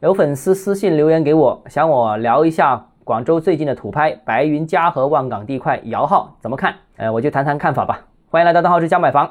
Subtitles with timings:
[0.00, 6.74] 有粉丝私信留言给我，想我聊一下广州最近的土拍白云嘉禾万港地块摇号怎么看？
[6.98, 7.98] 呃，我就谈谈看法吧。
[8.28, 9.26] 欢迎来到邓浩之家买房。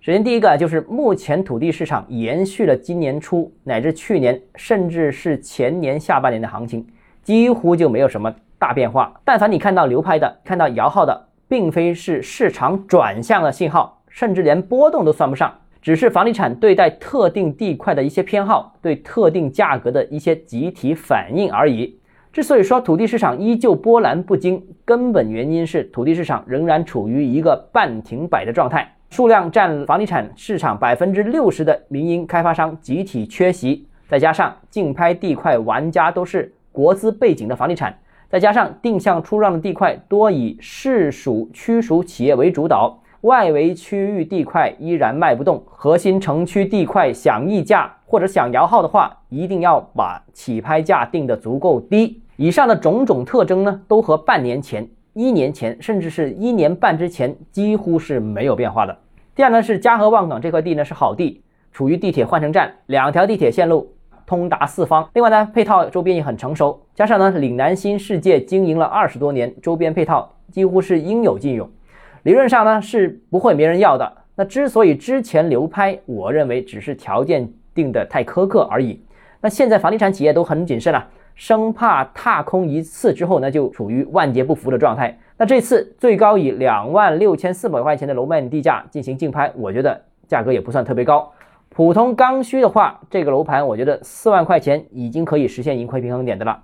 [0.00, 6.84] 首先第一个就是目前土地市场延续了今年初乃至去年，甚至是前年下半年的行情，
[7.22, 9.12] 几乎就没有什么大变化。
[9.24, 15.54] 但凡你看到流拍的、看到摇号的，并非是市场转向的信号，甚至连波动都算不上。
[15.82, 21.98] 只是房地产对待特定地块的一些偏好，对特定价格的一些集体反应而已。
[22.32, 42.96] 之所以说土地市场依旧波澜不惊，根本原因是土地市场仍然处于一个半停摆的状态，数量占房地产市场百分之六十的民营开发商集体缺席，再加上竞拍地块玩家都是国资背景的房地产，再加上定向出让的地块多以市属区属企业为主导。
[43.22, 52.22] 外围区域地块依然卖不动，核心城区地块想溢价或者想摇号的话，一定要把起拍价定得足够低。
[52.36, 58.96] 以上的种种特征呢，都和半年前、一年前，甚至是一年半之前几乎是没有变化的。
[59.34, 63.92] 第二呢，是嘉禾望港这块地呢是好地，处于地铁换乘站，两条地铁线路
[64.26, 65.06] 通达四方。
[65.12, 71.68] 另外呢，配套周边也很成熟，加上呢岭南新世界经营了二十多年，周边配套几乎是应有尽有。
[72.22, 74.12] 理论上呢是不会没人要的。
[74.36, 79.02] 那之所以之前流拍，我认为只是条件定的太苛刻而已。
[79.40, 85.18] 那现在房地产企业都很谨慎了，生怕踏空一次之后呢就处于万劫不复的状态。
[85.38, 89.98] 那这次最高以两万六千四百块钱的楼面地价进行竞拍，我觉得
[90.28, 91.32] 价格也不算特别高。
[91.70, 96.60] 普通刚需的话，这个楼盘我觉得四万块钱已经可以实现盈亏平衡点的了。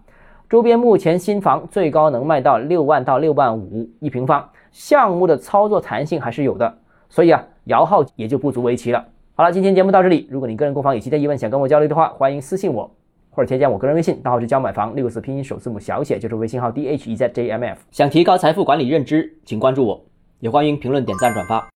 [0.48, 4.48] 周边目前新房最高能卖到六万到六万五一平方。
[4.70, 6.72] 项目的操作弹性还是有的，
[7.08, 9.04] 所以啊，摇号也就不足为奇了。
[9.34, 10.28] 好了，今天节目到这里。
[10.30, 12.88] 如果你个人购房有其他疑问，想跟我交流的话，欢迎私信我
[13.30, 17.80] 或者添加我个人微信，账号是教买房六个字拼音首字母小写，就是微信号 d h e z j m f。
[17.90, 20.00] 想提高财富管理认知，请关注我，
[20.38, 21.64] 也欢迎评论、点赞、转发。